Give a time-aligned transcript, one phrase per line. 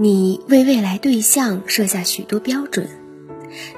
[0.00, 2.88] 你为未来对象设下许多标准，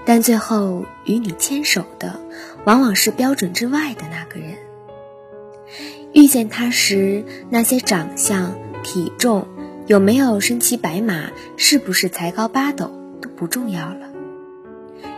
[0.05, 2.21] 但最后与你牵手的，
[2.67, 4.59] 往往是标准之外的那个人。
[6.13, 9.49] 遇见他时，那些长相、体重、
[9.87, 12.91] 有没有身骑白马、是不是才高八斗
[13.23, 14.11] 都不重要了，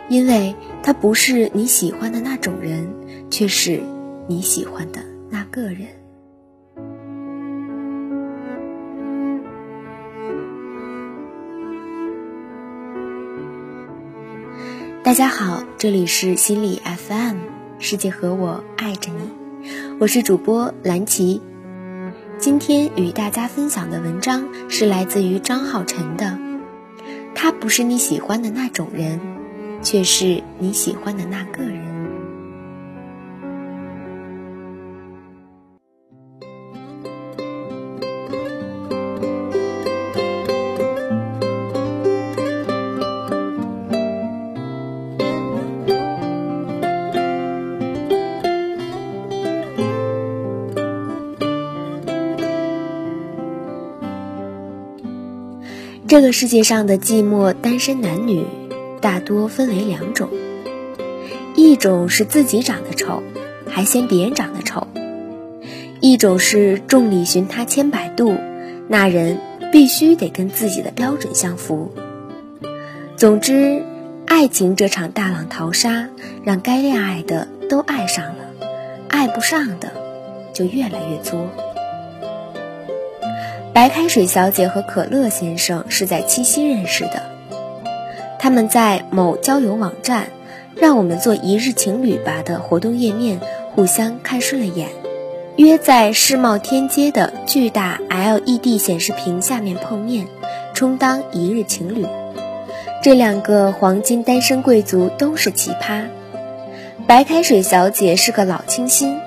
[0.07, 2.87] 因为他不是你喜欢的那种人，
[3.29, 3.83] 却是
[4.29, 6.02] 你喜欢的那个人。
[15.03, 17.35] 大家好，这里是心理 FM，
[17.77, 21.41] 世界和我爱着你，我是主播蓝琪。
[22.39, 26.39] 今天与大家分享的文章是来自于张浩辰的，
[27.35, 29.19] 他不是你喜欢的那种人，
[29.81, 31.82] 却是你喜欢的那个人。
[56.13, 58.45] 这个世界上的寂寞单身男女，
[59.01, 60.29] 大多分为两种：
[61.55, 63.23] 一种是自己长得丑，
[63.67, 64.85] 还嫌别人长得丑；
[66.01, 68.37] 一种是众里寻他千百度，
[68.87, 69.39] 那人
[69.71, 71.91] 必须得跟自己的标准相符。
[73.17, 73.81] 总之，
[74.27, 76.09] 爱情这场大浪淘沙，
[76.43, 78.53] 让该恋爱的都爱上了，
[79.07, 79.91] 爱不上的
[80.53, 81.49] 就越来越作。
[83.73, 87.23] 白开水小姐和可乐先生是在七夕认识的，
[88.37, 90.27] 他们在某交友网站
[90.79, 93.39] “让我们做一日情侣吧”的活动页面
[93.73, 94.89] 互相看顺了眼，
[95.55, 100.27] 约在世贸天阶的巨大 LED 显示屏下面碰面，
[100.75, 102.05] 充当一日情侣。
[103.01, 106.03] 这两个黄金单身贵族都是奇葩。
[107.07, 109.17] 白开水小姐是个老清新，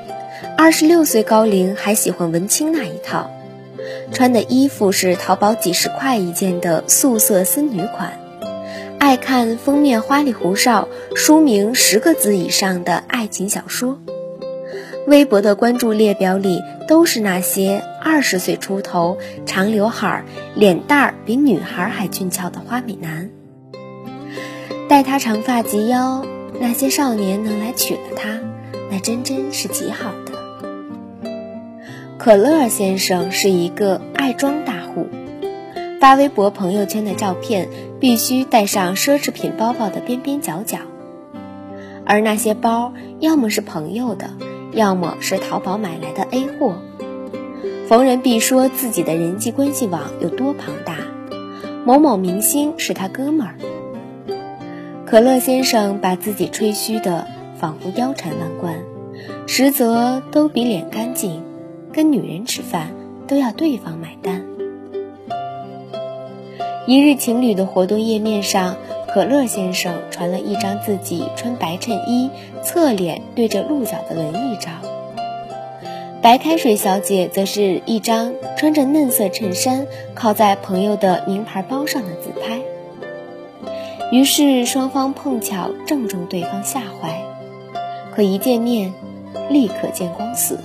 [0.57, 3.29] 二十六岁高龄还喜欢文青那一套。
[4.13, 8.19] 穿的衣服是淘宝几十块一件的素色森女款，
[8.99, 13.99] 爱看封面花里胡哨、书名十个字以上的爱情小说，
[15.07, 20.25] 微博的关注列表里都是那些二十岁出头、长刘海、
[20.55, 23.31] 脸蛋儿比女孩还俊俏的花美男。
[24.89, 26.25] 待他长发及腰，
[26.61, 28.41] 那些少年能来娶了她，
[28.91, 30.13] 那真真是极好。
[32.27, 35.07] 可乐先生是一个爱装大户，
[36.01, 37.69] 发微博朋友圈的照片
[38.01, 40.79] 必须带上奢侈品包包的边边角角，
[42.05, 44.31] 而那些包要么是朋友的，
[44.73, 46.75] 要么是淘宝买来的 A 货。
[47.87, 50.97] 逢人必说自己的人际关系网有多庞大，
[51.85, 53.55] 某某明星是他哥们儿。
[55.05, 57.29] 可乐先生把自己吹嘘的
[57.61, 58.75] 仿佛貂蝉万贯，
[59.47, 61.46] 实则都比脸干净。
[61.97, 62.91] 跟女人吃饭
[63.27, 64.45] 都要对方买单。
[66.87, 68.77] 一日情侣的活动页面上，
[69.09, 72.29] 可乐先生传了一张自己穿白衬衣、
[72.63, 74.73] 侧脸对着鹿角的文艺照，
[76.21, 82.61] 白开水小姐则是一张穿着嫩色衬衫靠在朋友的名牌包上的自拍。
[84.13, 87.19] 于是双方碰巧正中对方下怀，
[88.15, 88.93] 可一见面，
[89.49, 90.59] 立刻见光死。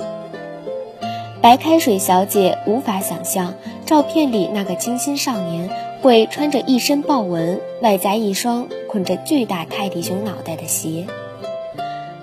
[1.42, 5.72] 白开水小姐无法想象，照片里那个清新少年
[6.04, 11.08] 会穿着一身豹纹，外加一双捆着巨大泰迪熊脑袋的鞋。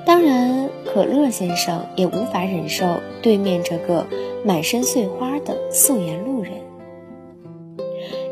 [0.06, 2.86] 当然，可乐先生也无法忍受
[3.20, 4.06] 对面这个
[4.44, 6.52] 满身碎花的素颜路人。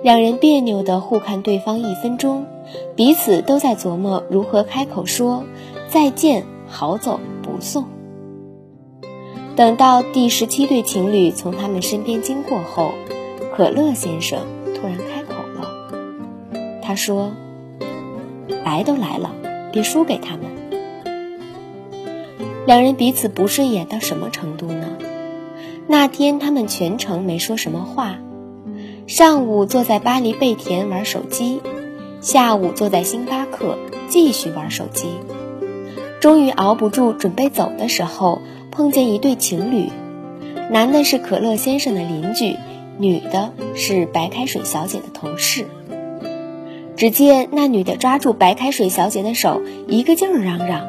[0.04, 2.46] 两人别扭地互看对方一分钟，
[2.94, 5.42] 彼此都在琢磨如何开口说
[5.88, 7.95] 再见，好走不送。
[9.56, 12.92] 等到第十七对情侣从他们身边经过后，
[13.56, 14.40] 可乐先生
[14.74, 16.80] 突然开口了。
[16.82, 17.32] 他说
[18.66, 19.32] ：“来都来了，
[19.72, 20.42] 别输给他们。”
[22.66, 24.98] 两人彼此不顺眼到什么程度呢？
[25.86, 28.16] 那天他们全程没说什么话，
[29.06, 31.62] 上午坐在巴黎贝甜玩手机，
[32.20, 33.78] 下午坐在星巴克
[34.10, 35.06] 继续玩手机，
[36.20, 38.42] 终于熬不住准备走的时候。
[38.76, 39.90] 碰见一对情侣，
[40.70, 42.58] 男的是可乐先生的邻居，
[42.98, 45.64] 女的是白开水小姐的同事。
[46.94, 50.88] 只见那女的抓住白开水小姐的手，一个劲儿嚷嚷：“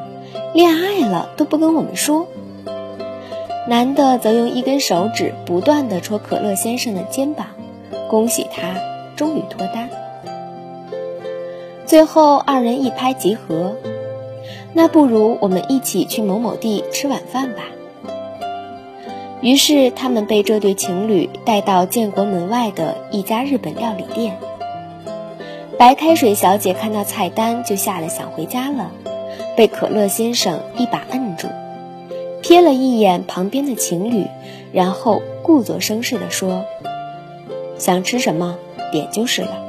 [0.52, 2.28] 恋爱了都不跟我们说。”
[3.66, 7.46] 男的则用一根手指不断地戳可乐先生的肩膀，
[8.10, 8.74] 恭喜他
[9.16, 9.88] 终于脱单。
[11.86, 13.76] 最后二人一拍即合，
[14.74, 17.62] 那不如我们一起去某某地吃晚饭吧。
[19.40, 24.36] 于是他们被这对情侣带到建国门外的一家日本料理店。
[25.78, 28.90] 白开水小姐看到菜单就吓得想回家了，
[29.56, 31.46] 被可乐先生一把摁住，
[32.42, 34.26] 瞥了一眼旁边的情侣，
[34.72, 36.64] 然后故作声势地说
[37.78, 38.58] ：“想吃什么
[38.90, 39.62] 点就是了。”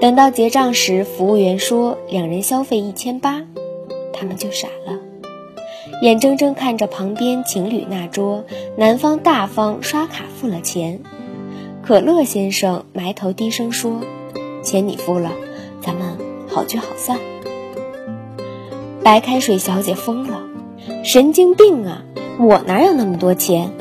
[0.00, 3.44] 等到结账时，服务员说两人消费一千八，
[4.12, 4.98] 他们就傻了，
[6.02, 8.44] 眼睁睁看着旁边情侣那桌，
[8.76, 11.00] 男方大方刷卡付了钱，
[11.82, 14.02] 可乐先生埋头低声说
[14.62, 15.32] ：“钱你付了，
[15.80, 17.18] 咱们好聚好散。”
[19.02, 20.42] 白开水小姐疯了，
[21.02, 22.02] 神经病啊！
[22.38, 23.72] 我哪有那么多钱？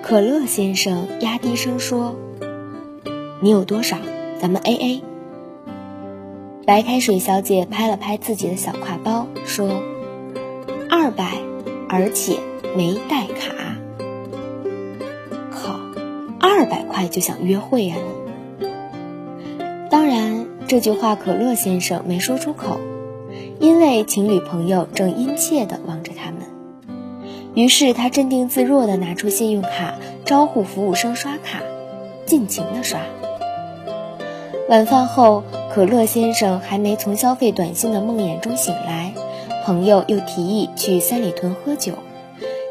[0.00, 2.16] 可乐先生压低声说
[3.40, 3.98] ：“你有多少？”
[4.40, 5.02] 咱们 A A。
[6.64, 9.82] 白开水小姐拍了拍自己的小挎包，说
[10.96, 11.40] ：“二百，
[11.88, 12.36] 而且
[12.76, 13.74] 没带卡。”
[15.50, 15.80] 靠，
[16.38, 17.96] 二百块就想约会呀？
[19.90, 22.78] 当然，这句话可乐先生没说出口，
[23.58, 26.42] 因为情侣朋友正殷切地望着他们。
[27.54, 29.94] 于是他镇定自若地拿出信用卡，
[30.24, 31.58] 招呼服务生刷卡，
[32.24, 33.00] 尽情地刷。
[34.68, 35.42] 晚饭后，
[35.74, 39.12] 可乐先生还没从消费短信的梦魇中醒来，
[39.64, 41.94] 朋友又提议去三里屯喝酒，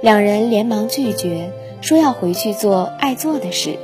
[0.04, 1.52] 两人连忙拒绝，
[1.82, 3.80] 说要回去做爱做的事。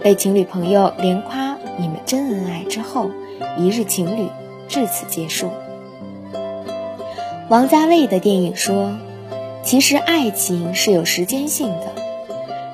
[0.00, 3.10] 被情侣朋友连夸你们真恩爱之后，
[3.58, 4.28] 一日情侣
[4.68, 5.50] 至此结束。
[7.48, 8.96] 王家卫的电影说，
[9.64, 11.92] 其实爱情是有时间性的，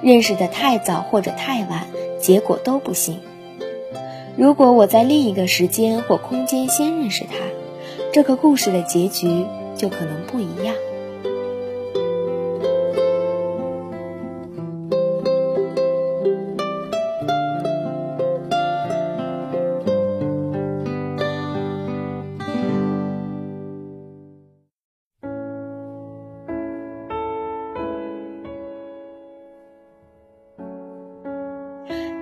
[0.02, 1.86] 认识的太早或者太晚，
[2.20, 3.20] 结果都不行。
[4.36, 7.36] 如果我在另一个时间或空间先认识他，
[8.16, 9.44] 这个故事的结局
[9.76, 10.74] 就可能不一样。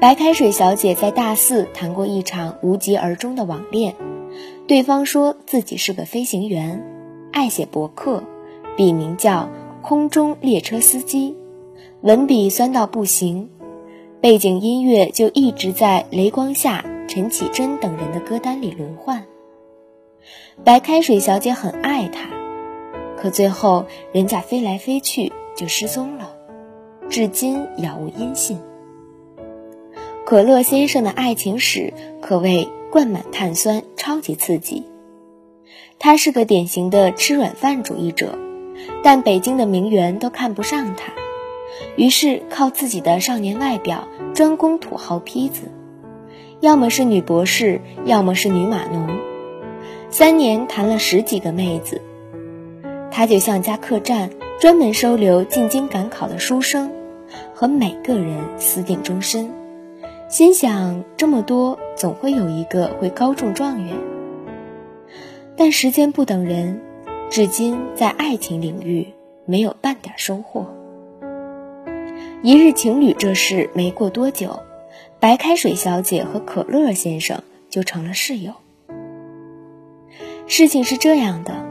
[0.01, 3.95] 白开水小姐在大四谈过一场无疾而终的网恋，
[4.67, 6.83] 对方说自己是个飞行员，
[7.33, 8.25] 爱写博客，
[8.77, 9.49] 笔名叫
[9.83, 11.37] “空中列车司机”，
[12.01, 13.51] 文笔酸到不行，
[14.21, 19.25] 背景音乐就一直在雷光下、陈绮贞等人的歌单里轮换。
[20.65, 22.31] 白开水小姐很爱他，
[23.19, 26.37] 可最后人家飞来飞去就失踪了，
[27.11, 28.59] 至今杳无音信。
[30.25, 31.93] 可乐先生的爱情史
[32.23, 34.85] 可谓灌满碳酸，超级刺激。
[35.99, 38.39] 他是个典型的吃软饭主义者，
[39.03, 41.13] 但北京的名媛都看不上他，
[41.97, 45.63] 于是靠自己的少年外表专攻土豪坯子，
[46.61, 49.09] 要么是女博士，要么是女码农。
[50.09, 52.01] 三年谈了十几个妹子，
[53.11, 54.31] 他就像家客栈，
[54.61, 56.93] 专门收留进京赶考的书生，
[57.55, 59.51] 和每个人私定终身。
[60.35, 63.95] 心想这么多，总会有一个会高中状元。
[65.57, 66.81] 但时间不等人，
[67.31, 69.07] 至今在爱情领域
[69.47, 70.67] 没有半点收获。
[72.43, 74.59] 一日情侣这事没过多久，
[75.21, 78.55] 白开水小姐和可乐先生就成了室友。
[80.49, 81.65] 事情是这样的：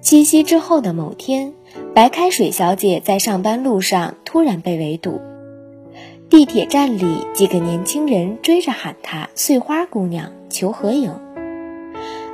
[0.00, 1.52] 七夕之后的某天，
[1.94, 5.20] 白开水小姐在上班路上突然被围堵。
[6.30, 11.14] 地铁站里，几个年轻人追着喊她“碎花姑娘”，求合影。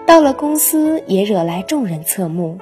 [0.04, 2.58] 到了公司，也惹来众人侧目。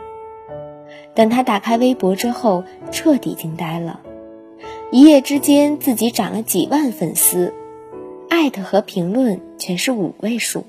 [1.14, 4.00] 等她打开微博之后，彻底惊呆了。
[4.90, 7.54] 一夜之间，自己涨了几万粉丝，
[8.28, 10.66] 艾特和评论全是五位数。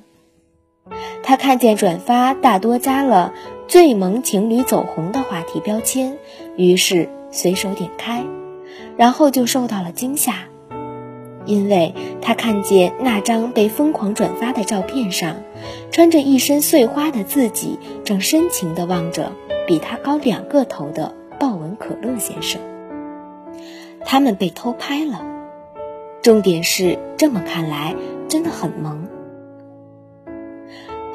[1.24, 3.34] 她看见转发大多加了
[3.68, 6.18] “最萌情侣走红”的话题标签，
[6.56, 8.24] 于是随手点开，
[8.96, 10.36] 然后就受到了惊吓。
[11.46, 15.36] 因为他看见那张被疯狂转发的照片上，
[15.92, 19.32] 穿着一身碎花的自己，正深情地望着
[19.68, 22.62] 比他高两个头的豹纹可乐先生。
[24.06, 25.26] 他们被偷拍了，
[26.22, 27.96] 重点是这么看来
[28.28, 29.08] 真的很萌。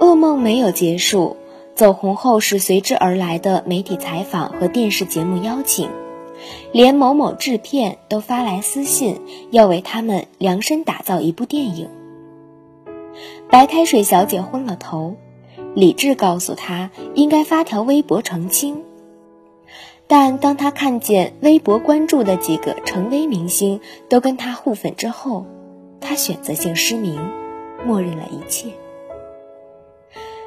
[0.00, 1.37] 噩梦没有结束，
[1.75, 5.90] 走红后是随之而来的媒体采访和电视节目邀请。
[6.73, 11.88] 连某某制片都发来私信，要为他们量身打造一部电影。
[13.50, 15.16] 白开水小姐昏了头，
[15.75, 18.83] 理智告诉她应该发条微博澄清。
[20.07, 25.47] 但当她看见微博关注的几个成微明星都跟她互粉之后，
[26.00, 27.18] 她选择性失明，
[27.85, 28.68] 默认了一切。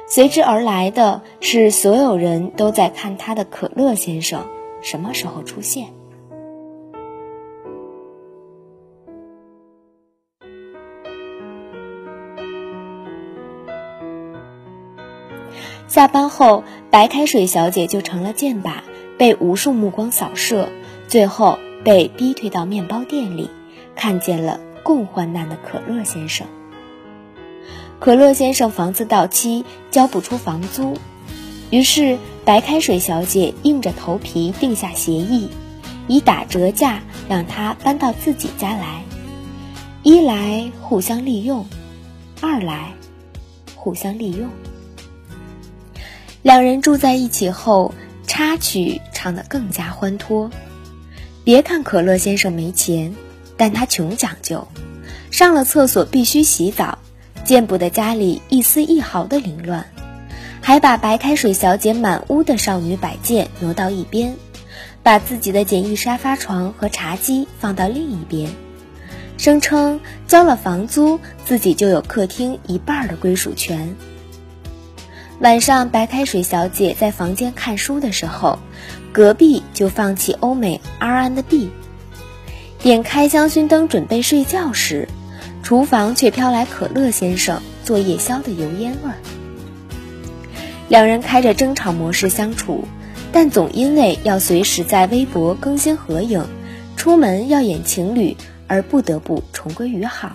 [0.06, 4.46] 随之而来的是，所有人都在看他的可乐先生
[4.82, 5.88] 什么时候出现。
[15.86, 18.76] 下班后，白开水小姐就成了箭靶，
[19.18, 20.70] 被无数目光扫射，
[21.06, 23.50] 最后被逼退到面包店里，
[23.94, 26.46] 看见了共患难的可乐先生。
[28.00, 30.94] 可乐先生房子到期，交不出房租，
[31.72, 35.48] 于是白开水小姐硬着头皮定下协议，
[36.06, 39.02] 以打折价让他搬到自己家来。
[40.02, 41.64] 一来互相利用，
[42.42, 42.92] 二来
[43.74, 44.50] 互相利用。
[46.42, 47.94] 两人住在一起后，
[48.26, 50.50] 插曲唱得更加欢脱。
[51.42, 53.14] 别看可乐先生没钱，
[53.56, 54.68] 但他穷讲究，
[55.30, 56.98] 上了厕所必须洗澡。
[57.44, 59.86] 见不得家里一丝一毫的凌乱，
[60.62, 64.36] 还把白开水小姐满屋的少女摆件挪到一边，
[65.02, 68.48] 把自己的简易沙发床和茶几放到另一边，
[69.36, 73.96] 声称交了房租，自己就有客厅一半的归属权。
[75.40, 78.60] 晚上，白开水小姐在房间看书的时候，
[79.12, 81.70] 隔壁就放起欧美 R&B，
[82.78, 85.08] 点开香薰灯准备睡觉时。
[85.64, 89.16] 厨房却飘来可乐先生做夜宵的油烟味儿。
[90.92, 92.84] 两人开着争吵模式相处，
[93.32, 96.44] 但总因为要随时在微博更新合影，
[96.98, 100.34] 出门要演情侣而不得不重归于好。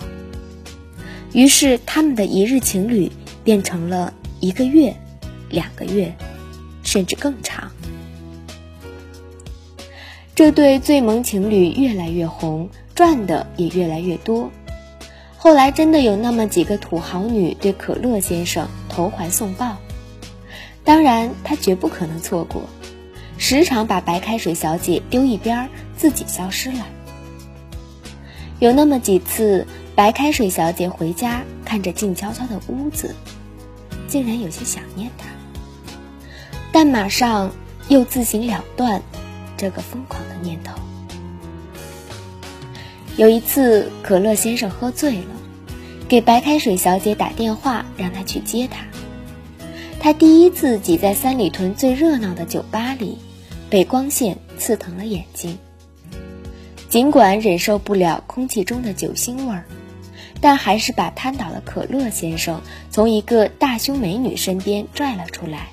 [1.32, 3.08] 于是，他们的一日情侣
[3.44, 4.92] 变成了一个月、
[5.48, 6.12] 两个月，
[6.82, 7.70] 甚至更长。
[10.34, 14.50] 这对最萌情侣越来越红，赚的也越来越多。
[15.36, 19.76] 后来真的有那么几个土豪女对可乐先生投怀送抱，
[20.88, 22.62] 当然他绝不可能错过，
[23.36, 25.68] 时常把白开水小姐丢一边，
[25.98, 26.86] 自己消失了。
[28.58, 33.14] 有那么几次，白开水小姐回家看着静悄悄的屋子，
[34.06, 35.26] 竟然有些想念他，
[36.72, 37.52] 但马上
[37.88, 39.02] 又自行了断
[39.58, 40.72] 这个疯狂的念头。
[43.18, 45.36] 有一次，可乐先生喝醉了，
[46.08, 48.87] 给白开水小姐打电话，让她去接他。
[50.00, 53.18] 他第一次挤在三里屯最热闹的酒吧里，
[53.68, 55.58] 被光线刺疼了眼睛。
[56.88, 59.64] 尽管忍受不了空气中的酒腥味儿，
[60.40, 65.68] 但还是把瘫倒的可乐先生从一个大胸美女身边拽了出来。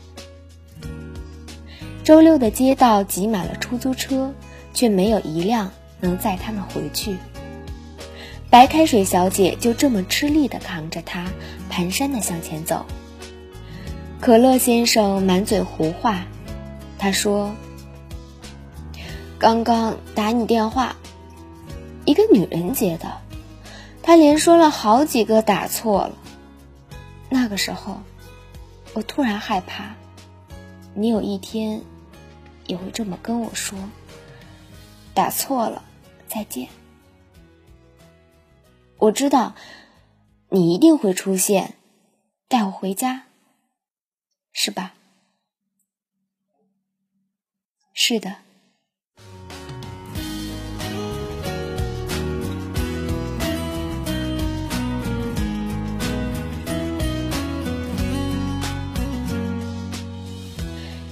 [2.03, 4.33] 周六的街道挤满了出租车，
[4.73, 7.15] 却没有一辆能载他们回去。
[8.49, 11.25] 白开水小姐就这么吃力地扛着他，
[11.71, 12.85] 蹒跚地向前走。
[14.25, 16.25] 可乐先生满嘴胡话，
[16.97, 17.55] 他说
[19.37, 20.95] ：“刚刚打你电话，
[22.05, 23.21] 一个女人接的，
[24.01, 26.13] 他连说了好几个打错了。
[27.29, 27.99] 那个时候，
[28.95, 29.93] 我突然害怕，
[30.95, 31.83] 你有一天
[32.65, 33.77] 也会这么跟我说。
[35.13, 35.83] 打错了，
[36.27, 36.69] 再见。”
[38.97, 39.53] 我知道，
[40.49, 41.75] 你一定会出现，
[42.47, 43.24] 带我回家，
[44.57, 44.93] 是吧？
[47.93, 48.33] 是的。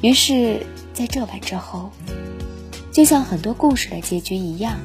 [0.02, 1.92] 于是，在这晚之后，
[2.94, 4.80] 就像很多故事的结局一样，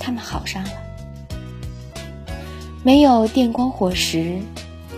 [0.00, 0.70] 他们好上了。
[2.82, 4.40] 没有电光火石，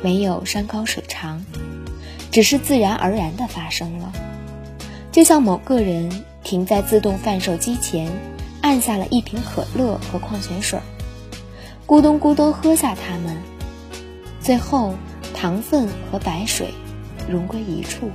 [0.01, 1.45] 没有山高水长，
[2.37, 4.13] 只是自然而然的发生了。
[5.11, 8.13] 就像某个人停在自动贩售机前，
[8.61, 10.79] 按下了一瓶可乐和矿泉水，
[11.87, 13.39] 咕咚咕咚喝下它们，
[14.39, 14.93] 最后
[15.35, 16.75] 糖分和白水
[17.27, 18.11] 融归一处。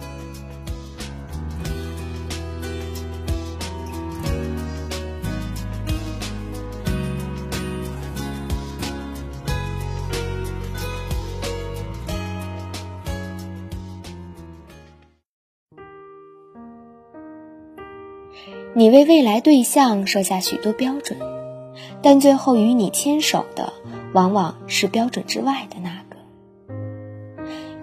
[18.81, 21.19] 你为未来对象设下许多标准，
[22.01, 23.73] 但最后与你牵手的，
[24.11, 26.17] 往往是标准之外的那个。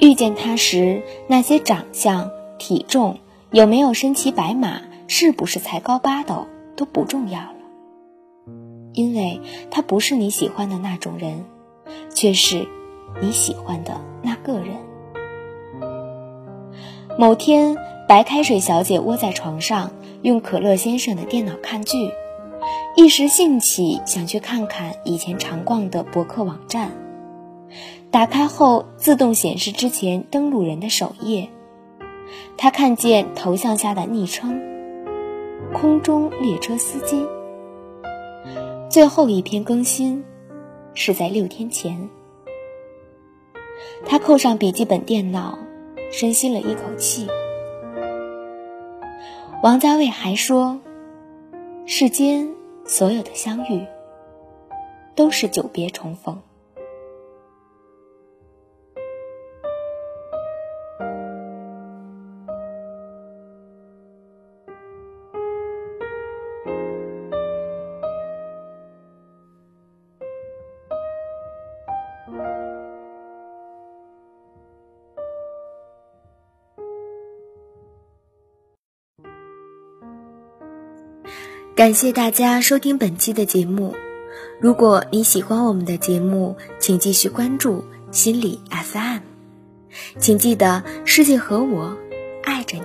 [0.00, 3.18] 遇见他时，那些长相、体重、
[3.52, 7.54] 有没有身骑白马、是不是才高八斗都不重要了，
[8.92, 9.40] 因为
[9.70, 11.44] 他不是你喜欢的那种人，
[12.12, 12.66] 却是
[13.20, 14.78] 你喜欢的那个人。
[17.16, 17.76] 某天，
[18.08, 19.92] 白开水小姐窝在床上。
[20.22, 22.10] 用可乐先生的电脑看剧，
[22.96, 26.90] 一时兴起想去看看以前常逛的博客网站。
[28.10, 31.48] 打开后自动显示之前登录人的首页，
[32.56, 34.60] 他看见头像下的昵称
[35.72, 37.24] “空中列车司机”。
[38.90, 40.24] 最后一篇更新
[40.94, 42.08] 是在六天前。
[44.06, 45.58] 他扣上笔记本电脑，
[46.10, 47.28] 深吸了一口气。
[49.60, 50.78] 王家卫还说
[51.84, 53.84] ：“世间所有的相遇，
[55.16, 56.40] 都是久别重逢。”
[81.78, 83.94] 感谢大家收听本期的节目。
[84.58, 89.20] 如果你喜欢我们的节目，请继续关注心理 FM。
[90.18, 91.96] 请记得，世界和我
[92.42, 92.82] 爱着你。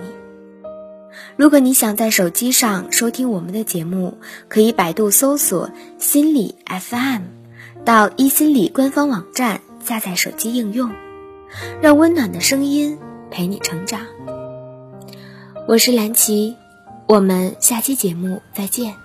[1.34, 7.22] 如果你想在手机上收听我们的节目，可以百度搜索“心理 FM”，
[7.84, 10.92] 到一心理官方网站下载手机应用，
[11.82, 12.96] 让温暖的声音
[13.28, 14.02] 陪你成长。
[15.66, 16.54] 我是蓝琪。
[17.06, 19.03] 我们下期节目再见。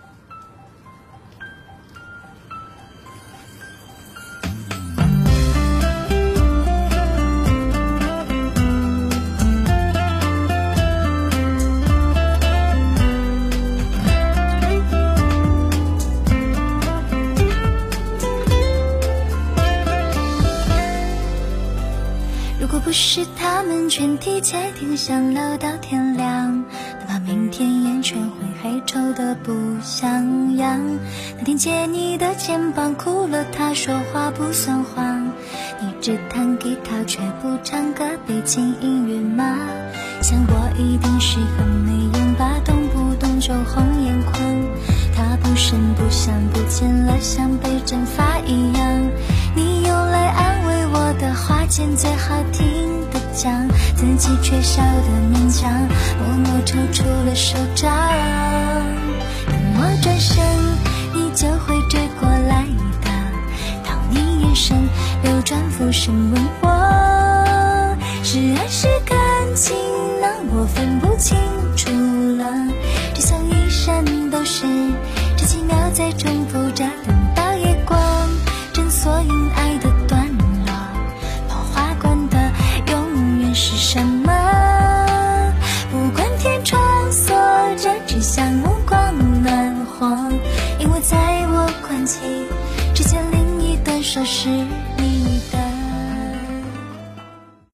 [28.86, 30.80] 丑的不像样。
[31.38, 35.32] 那天借你的肩膀，哭了，他说话不算谎。
[35.82, 39.58] 你只弹吉他却不唱歌，背景音乐吗？
[40.22, 44.34] 想我一定是很没用吧，动不动就红眼眶。
[45.16, 49.10] 他不声不响不见了，像被蒸发一样。
[49.56, 53.09] 你用来安慰我的话，捡最好听。
[53.34, 55.72] 讲自己却笑得勉强，
[56.20, 57.90] 默默抽出了手掌。
[59.48, 60.44] 等我转身，
[61.14, 62.66] 你就会追过来
[63.02, 63.10] 的。
[63.86, 64.76] 当你眼神
[65.24, 69.18] 流转，俯身问我，是爱是感
[69.56, 69.76] 情
[70.22, 70.30] 让？
[70.52, 71.38] 我分不清